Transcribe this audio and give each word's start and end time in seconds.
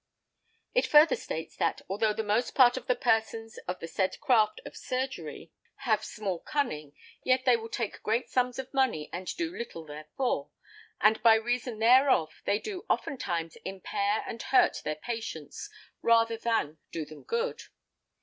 It 0.73 0.87
further 0.87 1.15
states 1.15 1.55
that 1.57 1.83
"although 1.87 2.11
the 2.11 2.23
most 2.23 2.55
part 2.55 2.75
of 2.75 2.87
the 2.87 2.95
persons 2.95 3.59
of 3.67 3.79
the 3.79 3.87
said 3.87 4.19
craft 4.19 4.59
of 4.65 4.75
surgery 4.75 5.51
have 5.85 6.03
small 6.03 6.39
cunning, 6.39 6.95
yet 7.23 7.45
they 7.45 7.55
will 7.55 7.69
take 7.69 8.01
great 8.01 8.27
sums 8.27 8.57
of 8.57 8.73
money 8.73 9.11
and 9.13 9.27
do 9.37 9.55
little 9.55 9.85
therefor, 9.85 10.45
and 11.01 11.21
by 11.21 11.35
reason 11.35 11.77
thereof 11.77 12.41
they 12.45 12.57
do 12.57 12.83
oftentimes 12.89 13.57
impair 13.57 14.23
and 14.27 14.41
hurt 14.41 14.81
their 14.83 14.95
patients 14.95 15.69
rather 16.01 16.35
than 16.35 16.79
do 16.91 17.05
them 17.05 17.21
good." 17.21 17.61